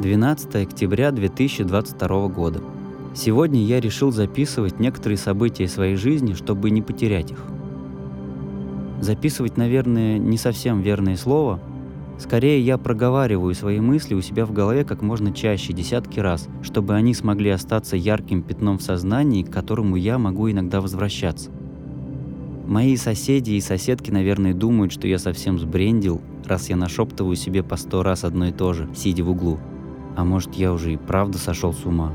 [0.00, 2.62] 12 октября 2022 года.
[3.14, 7.44] Сегодня я решил записывать некоторые события своей жизни, чтобы не потерять их.
[9.02, 11.60] Записывать, наверное, не совсем верное слово.
[12.18, 16.94] Скорее, я проговариваю свои мысли у себя в голове как можно чаще, десятки раз, чтобы
[16.94, 21.50] они смогли остаться ярким пятном в сознании, к которому я могу иногда возвращаться.
[22.66, 27.76] Мои соседи и соседки, наверное, думают, что я совсем сбрендил, раз я нашептываю себе по
[27.76, 29.58] сто раз одно и то же, сидя в углу.
[30.16, 32.12] А может, я уже и правда сошел с ума.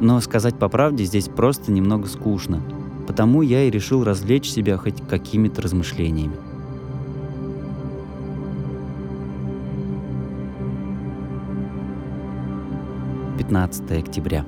[0.00, 2.62] Но сказать по правде здесь просто немного скучно,
[3.06, 6.36] потому я и решил развлечь себя хоть какими-то размышлениями.
[13.38, 14.44] Пятнадцатое октября.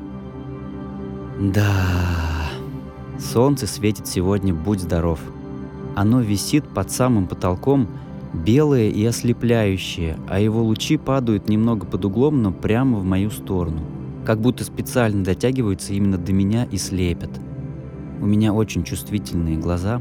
[1.41, 1.65] Да,
[3.19, 5.19] солнце светит сегодня, будь здоров.
[5.97, 7.89] Оно висит под самым потолком,
[8.33, 13.81] белое и ослепляющее, а его лучи падают немного под углом, но прямо в мою сторону.
[14.25, 17.31] Как будто специально дотягиваются именно до меня и слепят.
[18.21, 20.01] У меня очень чувствительные глаза.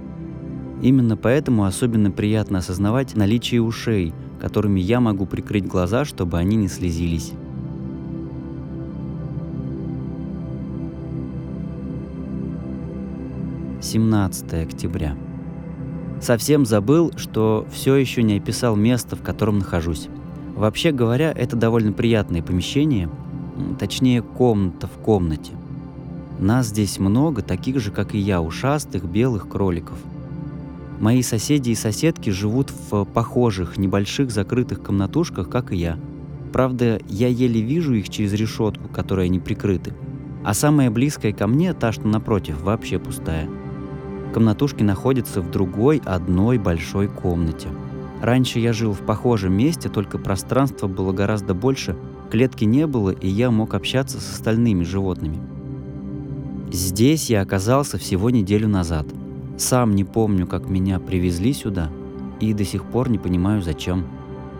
[0.81, 6.67] Именно поэтому особенно приятно осознавать наличие ушей, которыми я могу прикрыть глаза, чтобы они не
[6.67, 7.33] слезились.
[13.81, 15.15] Семнадцатое октября.
[16.21, 20.07] Совсем забыл, что все еще не описал место, в котором нахожусь.
[20.55, 23.09] Вообще говоря, это довольно приятное помещение,
[23.79, 25.53] точнее комната в комнате.
[26.39, 29.97] Нас здесь много, таких же, как и я, ушастых белых кроликов.
[30.99, 35.97] Мои соседи и соседки живут в похожих небольших закрытых комнатушках, как и я.
[36.53, 39.93] Правда, я еле вижу их через решетку, которой они прикрыты.
[40.43, 43.49] А самая близкая ко мне, та, что напротив, вообще пустая–
[44.33, 47.67] Комнатушки находятся в другой одной большой комнате.
[48.21, 51.97] Раньше я жил в похожем месте, только пространство было гораздо больше,
[52.29, 55.39] клетки не было, и я мог общаться с остальными животными.
[56.71, 59.05] Здесь я оказался всего неделю назад.
[59.57, 61.89] Сам не помню, как меня привезли сюда,
[62.39, 64.05] и до сих пор не понимаю, зачем.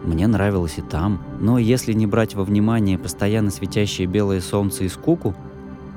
[0.03, 4.89] Мне нравилось и там, но если не брать во внимание постоянно светящее белое солнце и
[4.89, 5.35] скуку,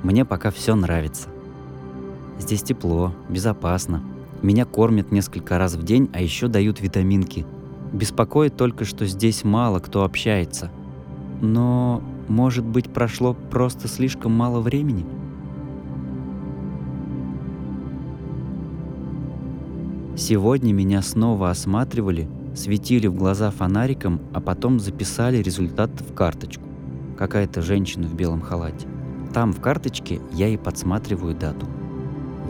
[0.03, 1.29] мне пока все нравится.
[2.39, 4.03] Здесь тепло, безопасно.
[4.43, 7.47] Меня кормят несколько раз в день, а еще дают витаминки.
[7.93, 10.71] Беспокоит только, что здесь мало кто общается.
[11.41, 15.07] Но, может быть, прошло просто слишком мало времени?
[20.17, 26.65] Сегодня меня снова осматривали, светили в глаза фонариком, а потом записали результат в карточку.
[27.17, 28.87] Какая-то женщина в белом халате.
[29.33, 31.67] Там в карточке я и подсматриваю дату.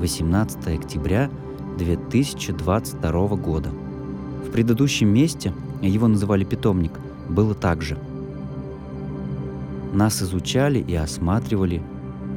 [0.00, 1.30] 18 октября
[1.78, 3.70] 2022 года.
[4.44, 6.92] В предыдущем месте, его называли питомник,
[7.28, 7.96] было так же.
[9.92, 11.80] Нас изучали и осматривали,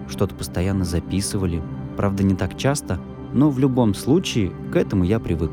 [0.07, 1.61] что-то постоянно записывали,
[1.97, 2.99] правда не так часто,
[3.33, 5.51] но в любом случае к этому я привык.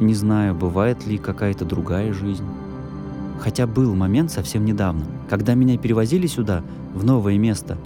[0.00, 2.46] Не знаю, бывает ли какая-то другая жизнь.
[3.40, 6.62] Хотя был момент совсем недавно, когда меня перевозили сюда,
[6.94, 7.76] в новое место.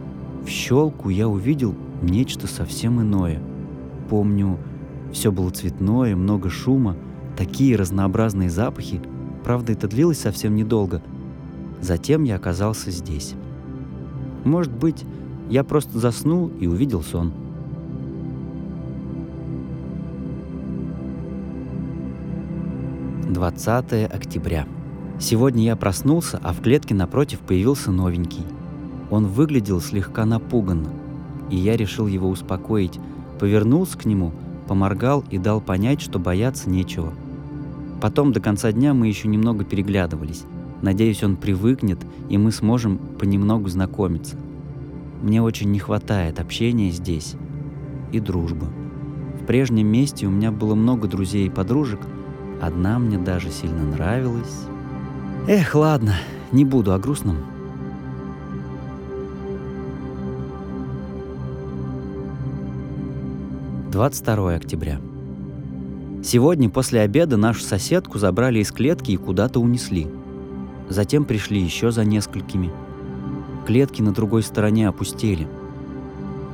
[0.45, 3.41] В щелку я увидел нечто совсем иное.
[4.09, 4.59] Помню,
[5.13, 6.97] все было цветное, много шума,
[7.37, 9.01] такие разнообразные запахи.
[9.45, 11.03] Правда, это длилось совсем недолго.
[11.81, 13.35] Затем я оказался здесь.
[14.45, 15.05] Может быть,
[15.49, 17.33] я просто заснул и увидел сон.
[23.29, 24.67] Двадцатое октября.
[25.21, 28.45] Сегодня я проснулся, а в клетке напротив появился новенький.
[29.11, 30.91] Он выглядел слегка напуганно,
[31.51, 32.99] и я решил его успокоить,
[33.39, 34.33] повернулся к нему,
[34.67, 37.13] поморгал и дал понять, что бояться нечего.
[38.01, 40.45] Потом до конца дня мы еще немного переглядывались.
[40.83, 41.99] Надеюсь, он привыкнет,
[42.29, 44.37] и мы сможем понемногу знакомиться.
[45.23, 47.35] Мне очень не хватает общения здесь
[48.13, 48.67] и дружбы.
[49.41, 52.01] В прежнем месте у меня было много друзей и подружек,
[52.61, 54.67] одна мне даже сильно нравилась.
[55.49, 56.15] Эх, ладно,
[56.53, 57.39] не буду о грустном.
[63.89, 65.01] 22 октября.
[66.23, 70.07] Сегодня после обеда нашу соседку забрали из клетки и куда-то унесли.
[70.91, 72.71] Затем пришли еще за несколькими.
[73.67, 75.49] Клетки на другой стороне опустели.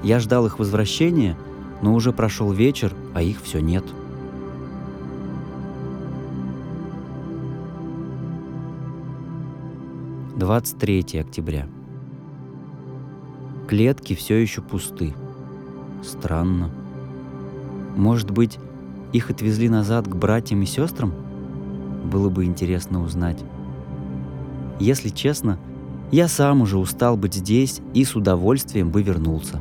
[0.05, 1.37] Я ждал их возвращения,
[1.83, 3.85] но уже прошел вечер, а их все нет.
[10.37, 11.67] Двадцать третье октября.
[13.67, 15.15] Клетки все еще пусты.
[16.01, 16.71] Странно.
[17.95, 18.59] Может быть,
[19.13, 21.13] их отвезли назад к братьям и сестрам?
[22.11, 23.43] Было бы интересно узнать.
[24.81, 25.59] Если честно,
[26.11, 29.61] Я сам уже устал быть здесь и с удовольствием бы вернулся.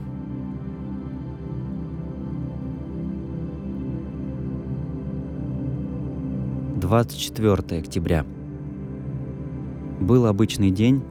[6.75, 8.23] Двадцать четвертое октября.
[9.99, 11.01] Был обычный день,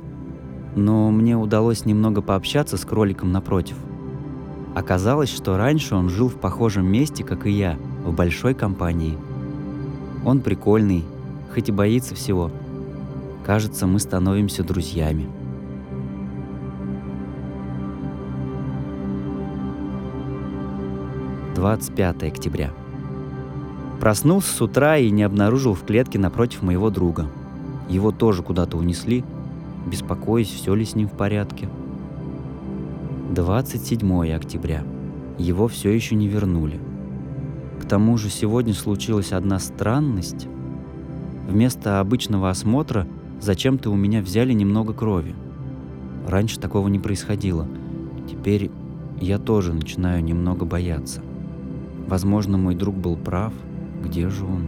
[0.76, 3.76] но мне удалось немного пообщаться с кроликом напротив.
[4.74, 9.18] Оказалось, что раньше он жил в похожем месте, как и я, в большой компании.
[10.24, 11.04] Он прикольный,
[11.52, 12.50] хоть и боится всего.
[13.44, 15.28] Кажется, мы становимся друзьями.
[21.54, 22.70] Двадцать пятое октября.
[24.00, 27.26] Проснулся с утра и не обнаружил в клетке напротив моего друга.
[27.88, 29.22] Его тоже куда-то унесли,
[29.86, 31.68] беспокоясь, все ли с ним в порядке.
[33.32, 34.84] 27 октября.
[35.38, 36.78] Его все еще не вернули.
[37.80, 40.48] К тому же сегодня случилась одна странность.
[41.48, 43.06] Вместо обычного осмотра
[43.40, 45.34] зачем-то у меня взяли немного крови.
[46.28, 47.66] Раньше такого не происходило.
[48.30, 48.70] Теперь
[49.18, 51.22] я тоже начинаю немного бояться.
[52.06, 53.54] Возможно, мой друг был прав.
[54.04, 54.66] Где же он?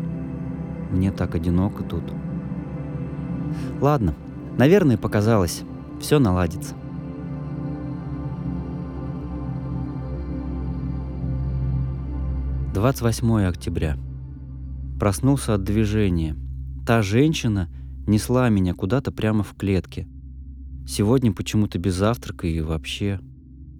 [0.91, 2.05] Мне так одиноко тут.
[3.83, 4.15] Ладно,
[4.57, 5.65] наверное, показалось.
[6.01, 6.75] Все наладится.
[12.85, 13.97] Двадцать восьмое октября.
[15.01, 16.37] Проснулся от движения.
[16.87, 17.71] Та женщина
[18.07, 20.07] несла меня куда-то прямо в клетке.
[20.87, 23.21] Сегодня почему-то без завтрака и вообще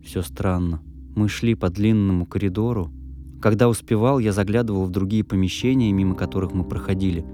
[0.03, 0.81] все странно.
[1.15, 2.91] Мы шли по длинному коридору.
[3.43, 7.27] Когда успевал, я заглядывал в другие помещения, мимо которых мы проходили.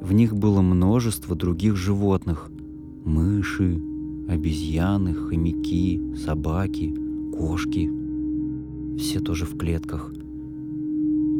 [0.00, 2.48] В них было множество других животных.
[3.04, 3.82] Мыши,
[4.28, 6.94] обезьяны, хомяки, собаки,
[7.36, 7.90] кошки.
[8.96, 10.12] Все тоже в клетках.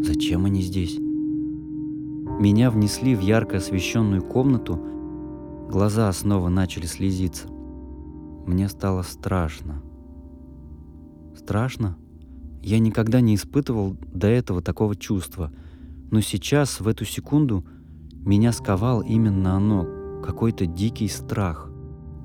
[0.02, 0.98] Зачем они здесь?
[0.98, 4.80] Меня внесли в ярко освещенную комнату,
[5.68, 7.48] глаза снова начали слезиться.
[8.46, 9.82] Мне стало страшно.
[11.36, 11.98] Страшно?
[12.62, 15.52] Я никогда не испытывал до этого такого чувства,
[16.10, 17.66] но сейчас, в эту секунду,
[18.24, 19.86] меня сковал именно оно,
[20.24, 21.70] какой-то дикий страх.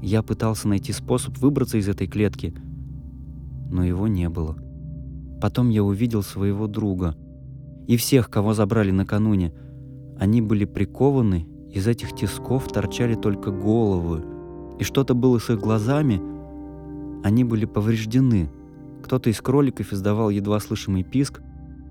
[0.01, 2.55] Я пытался найти способ выбраться из этой клетки,
[3.69, 4.57] но его не было.
[5.41, 7.17] Потом я увидел своего друга
[7.87, 9.53] и всех, кого забрали накануне—
[10.17, 14.23] они были прикованы, из этих тисков торчали только головы,
[14.79, 16.21] и что-то было с их глазами,
[17.23, 18.49] они были повреждены.
[19.03, 21.41] Кто-то из кроликов издавал едва слышимый писк,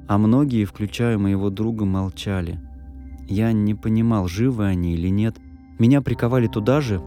[0.08, 2.61] а многие, включая моего друга, молчали.
[3.29, 5.37] Я не понимал, живы они или нет.
[5.79, 7.02] Меня приковали туда же,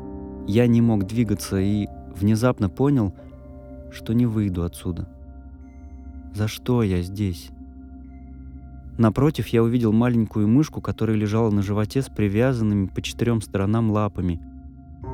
[0.47, 3.13] я не мог двигаться и внезапно понял,
[3.91, 5.09] что не выйду отсюда.
[6.33, 7.49] За что я здесь?
[8.97, 14.41] Напротив, я увидел маленькую мышку, которая лежала на животе с привязанными по четырем сторонам лапами.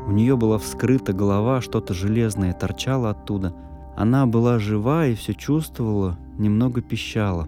[0.07, 3.53] У нее была вскрыта голова, что-то железное торчало оттуда.
[3.97, 7.47] Она была жива и все чувствовала, немного пищала.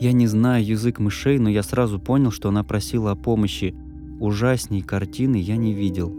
[0.00, 3.74] Я не знаю язык мышей, но я сразу понял, что она просила о помощи.
[4.20, 6.12] Ужасней картины я не видел.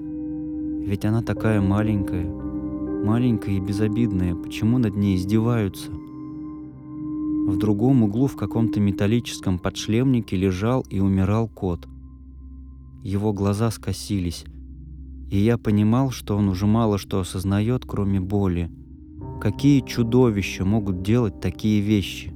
[0.85, 4.35] Ведь она такая маленькая, маленькая и безобидная.
[4.35, 5.89] Почему над ней издеваются?
[7.45, 11.87] В другом углу в каком-то металлическом подшлемнике лежал и умирал кот.
[13.03, 14.45] Его глаза скосились,
[15.29, 18.71] и я понимал, что он уже мало что осознает, кроме боли.
[19.41, 22.33] Какие чудовища могут делать такие вещи?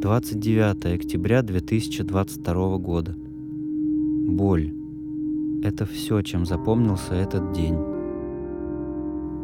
[0.00, 3.16] Двадцать девятое октября 2022 года.
[4.28, 4.72] Боль.
[5.64, 7.89] Это все, чем запомнился этот день.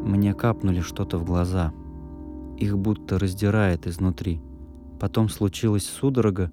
[0.07, 1.73] Мне капнули что-то в глаза.
[2.59, 4.41] Их будто раздирает изнутри.
[5.01, 6.53] Потом случилась судорога,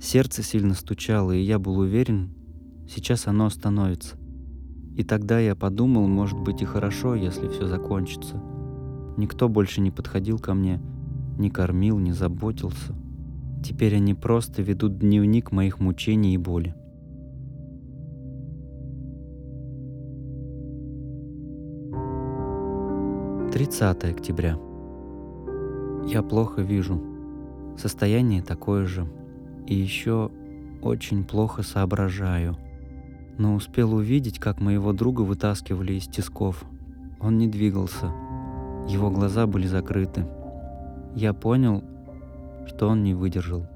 [0.00, 2.30] сердце сильно стучало, и я был уверен,
[2.88, 4.16] сейчас оно остановится.
[4.96, 8.42] И тогда я подумал, может быть и хорошо, если все закончится.
[9.18, 10.80] Никто больше не подходил ко мне,
[11.36, 12.94] не кормил, не заботился.
[13.62, 16.74] Теперь они просто ведут дневник моих мучений и боли.
[23.56, 24.58] 30 октября.
[26.06, 27.02] Я плохо вижу.
[27.78, 29.08] Состояние такое же.
[29.66, 30.30] И еще
[30.82, 32.58] очень плохо соображаю.
[33.38, 36.66] Но успел увидеть, как моего друга вытаскивали из тисков.
[37.18, 38.08] Он не двигался.
[38.90, 40.26] Его глаза были закрыты.
[41.14, 41.82] Я понял,
[42.66, 43.66] что он не выдержал.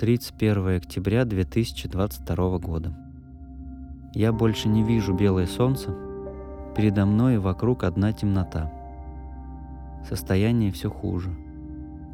[0.00, 2.96] Тридцать первое октября две тысячи двадцать второго года.
[4.14, 5.94] Я больше не вижу белое солнце.
[6.76, 8.70] Передо мной и вокруг одна темнота.
[10.08, 11.30] Состояние все хуже.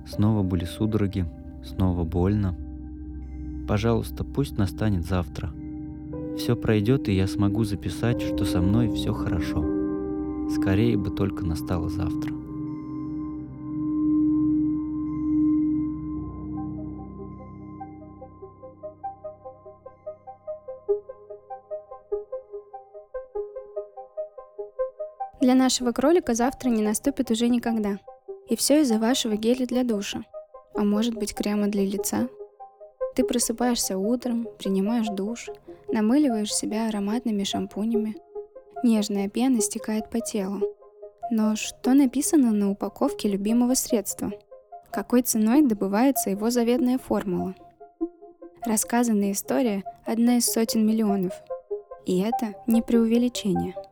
[0.07, 1.27] Снова были судороги,
[1.65, 2.55] снова больно.
[3.67, 5.51] Пожалуйста, пусть настанет завтра.
[6.37, 9.65] Все пройдет, и я смогу записать, что со мной все хорошо.
[10.55, 12.38] Скорее бы только настало завтра.
[25.41, 27.99] Для нашего кролика завтра не наступит уже никогда.
[28.49, 30.25] И все из-за вашего геля для душа.
[30.75, 32.29] А может быть крема для лица?
[33.15, 35.49] Ты просыпаешься утром, принимаешь душ,
[35.89, 38.17] намыливаешь себя ароматными шампунями.
[38.83, 40.63] Нежная пена стекает по телу.
[41.31, 44.33] Но что написано на упаковке любимого средства?
[44.91, 47.55] Какой ценой добывается его заветная формула?
[48.65, 51.33] Рассказанная история– одна из сотен миллионов.
[52.07, 53.75] И это не преувеличение–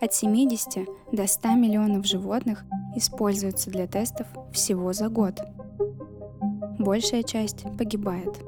[0.00, 2.64] от 70 до 100 миллионов животных
[2.96, 5.40] используются для тестов всего за год.
[6.78, 8.38] Большая часть погибает.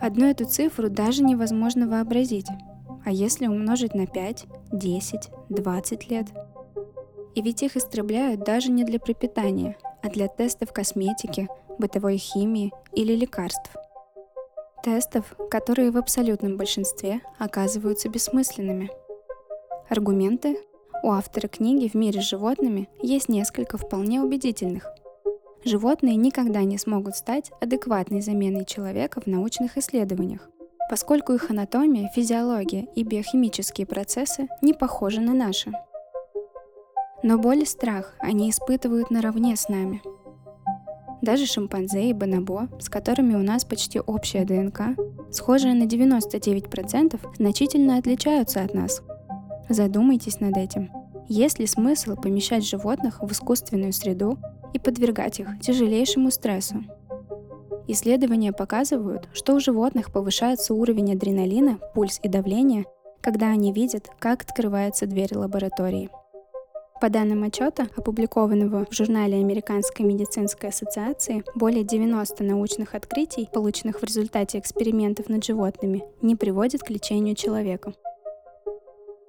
[0.00, 2.48] Одну эту цифру даже невозможно вообразить.
[3.04, 6.26] А если умножить на 5, 10, 20 лет?
[7.34, 11.48] И ведь их истребляют даже не для пропитания, а для тестов косметики,
[11.78, 13.74] бытовой химии или лекарств.
[14.82, 18.90] Тестов, которые в абсолютном большинстве оказываются бессмысленными–
[19.88, 20.56] Аргументы
[21.02, 24.90] у автора книги «В мире с животными» есть несколько вполне убедительных.
[25.62, 30.48] Животные никогда не смогут стать адекватной заменой человека в научных исследованиях,
[30.88, 35.70] поскольку их анатомия, физиология и биохимические процессы не похожи на наши.
[37.22, 40.00] Но боль и страх они испытывают наравне с нами.
[41.20, 44.96] Даже шимпанзе и бонобо, с которыми у нас почти общая ДНК,
[45.30, 49.02] схожая на 99%, значительно отличаются от нас–
[49.68, 50.90] Задумайтесь над этим.
[51.28, 54.38] Есть ли смысл помещать животных в искусственную среду
[54.72, 56.84] и подвергать их тяжелейшему стрессу?
[57.86, 62.84] Исследования показывают, что у животных повышается уровень адреналина, пульс и давление,
[63.20, 66.10] когда они видят, как открывается дверь лаборатории.
[67.00, 74.04] По данным отчета, опубликованного в журнале Американской медицинской ассоциации, более 90 научных открытий, полученных в
[74.04, 77.92] результате экспериментов над животными, не приводят к лечению человека.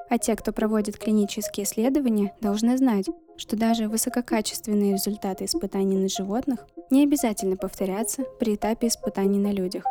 [0.09, 3.07] А те, кто проводит клинические исследования, должны знать,
[3.37, 9.83] что даже высококачественные результаты испытаний на животных не обязательно повторятся при этапе испытаний на людях.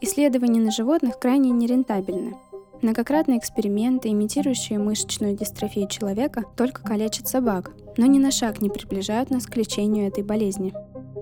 [0.00, 2.36] Исследования на животных крайне нерентабельны.
[2.84, 9.30] Многократные эксперименты, имитирующие мышечную дистрофию человека, только калечат собак, но ни на шаг не приближают
[9.30, 10.74] нас к лечению этой болезни.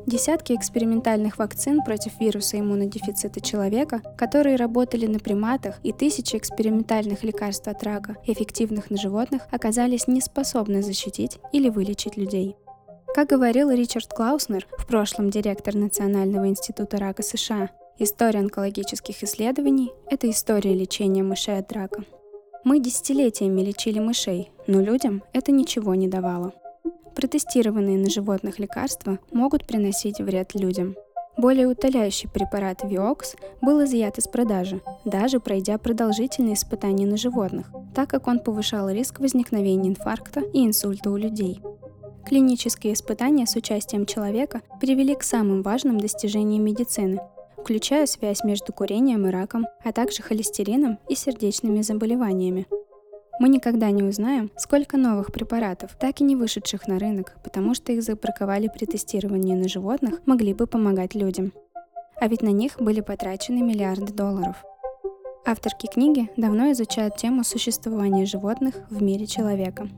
[0.05, 7.69] Десятки экспериментальных вакцин против вируса иммунодефицита человека, которые работали на приматах, и тысячи экспериментальных лекарств
[7.69, 12.57] от рака, эффективных на животных, оказались не способны защитить или вылечить людей.
[13.15, 20.31] Как говорил Ричард Клауснер, в прошлом директор Национального института рака США, история онкологических исследований– это
[20.31, 22.05] история лечения мышей от рака.
[22.65, 26.53] Мы десятилетиями лечили мышей, но людям это ничего не давало.
[27.15, 30.97] Протестированные на животных лекарства могут приносить вред людям.
[31.37, 38.11] Более утоляющий препарат Виокс был изъят из продажи, даже пройдя продолжительные испытания на животных, так
[38.11, 41.61] как он повышал риск возникновения инфаркта и инсульта у людей.
[42.27, 47.21] Клинические испытания с участием человека привели к самым важным достижениям медицины,
[47.63, 52.67] включая связь между курением и раком, а также холестерином и сердечными заболеваниями–
[53.43, 57.91] мы никогда не узнаем, сколько новых препаратов, так и не вышедших на рынок, потому что
[57.91, 61.53] их запарковали при тестировании на животных, могли бы помогать людям.
[62.21, 64.63] А ведь на них были потрачены миллиарды долларов.
[65.45, 69.89] Авторки книги давно изучают тему существования животных в мире человека.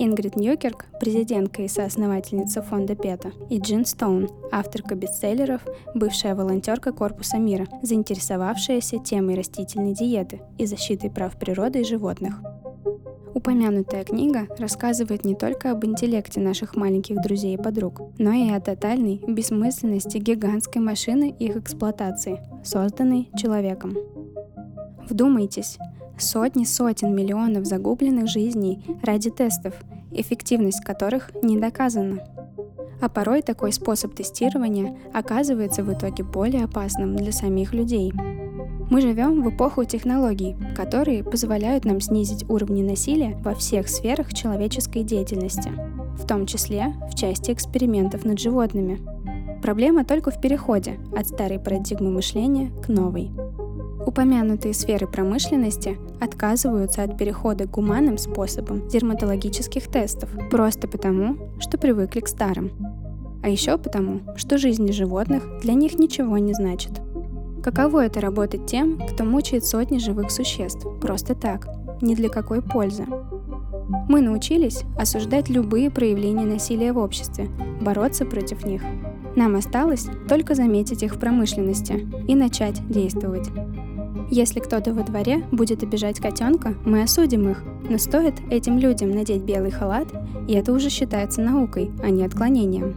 [0.00, 5.62] Ингрид Ньюкерк, президентка и соосновательница фонда ПЕТА, и Джин Стоун, авторка бестселлеров,
[5.94, 12.34] бывшая волонтерка Корпуса мира, заинтересовавшаяся темой растительной диеты и защитой прав природы и животных.
[13.34, 18.60] Упомянутая книга рассказывает не только об интеллекте наших маленьких друзей и подруг, но и о
[18.60, 23.96] тотальной бессмысленности гигантской машины их эксплуатации, созданной человеком.
[25.08, 25.78] Вдумайтесь,
[26.18, 29.74] сотни сотен миллионов загубленных жизней ради тестов,
[30.10, 32.20] эффективность которых не доказана.
[33.00, 38.12] А порой такой способ тестирования оказывается в итоге более опасным для самих людей.
[38.90, 45.02] Мы живем в эпоху технологий, которые позволяют нам снизить уровни насилия во всех сферах человеческой
[45.02, 45.72] деятельности,
[46.18, 49.00] в том числе в части экспериментов над животными.
[49.62, 53.30] Проблема только в переходе от старой парадигмы мышления к новой.
[54.06, 62.20] Упомянутые сферы промышленности отказываются от перехода к гуманным способам дерматологических тестов просто потому, что привыкли
[62.20, 62.70] к старым.
[63.42, 67.00] А еще потому, что жизни животных для них ничего не значит.
[67.62, 71.66] Каково это работать тем, кто мучает сотни живых существ, просто так,
[72.02, 73.06] ни для какой пользы?
[74.08, 77.48] Мы научились осуждать любые проявления насилия в обществе,
[77.80, 78.82] бороться против них.
[79.36, 83.48] Нам осталось только заметить их в промышленности и начать действовать.
[84.30, 89.42] Если кто-то во дворе будет обижать котенка, мы осудим их, но стоит этим людям надеть
[89.42, 90.08] белый халат,
[90.48, 92.94] и это уже считается наукой, а не отклонением.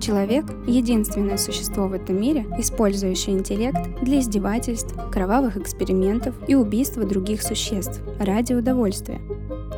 [0.00, 7.42] Человек– единственное существо в этом мире, использующее интеллект для издевательств, кровавых экспериментов и убийства других
[7.42, 9.20] существ ради удовольствия.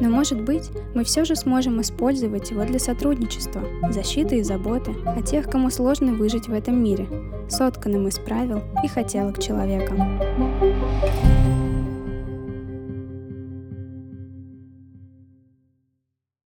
[0.00, 5.22] Но, может быть, мы все же сможем использовать его для сотрудничества, защиты и заботы о
[5.22, 7.06] тех, кому сложно выжить в этом мире,
[7.50, 9.94] сотканном из правил и хотелок человека.